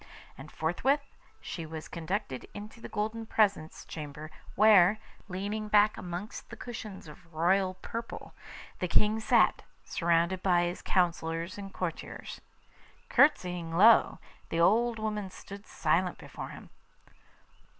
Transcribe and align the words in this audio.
And 0.35 0.51
forthwith 0.51 1.13
she 1.41 1.63
was 1.63 1.87
conducted 1.87 2.47
into 2.55 2.81
the 2.81 2.89
golden 2.89 3.27
presence 3.27 3.85
chamber, 3.85 4.31
where, 4.55 4.97
leaning 5.27 5.67
back 5.67 5.95
amongst 5.95 6.49
cushions 6.57 7.07
of 7.07 7.31
royal 7.31 7.75
purple, 7.83 8.33
the 8.79 8.87
King 8.87 9.19
sat, 9.19 9.61
surrounded 9.85 10.41
by 10.41 10.63
his 10.63 10.81
counsellors 10.81 11.55
and 11.59 11.71
courtiers. 11.71 12.41
Courtesying 13.09 13.77
low, 13.77 14.17
the 14.49 14.59
old 14.59 14.97
woman 14.97 15.29
stood 15.29 15.67
silent 15.67 16.17
before 16.17 16.49
him. 16.49 16.71